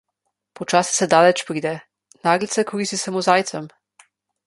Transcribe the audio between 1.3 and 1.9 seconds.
pride,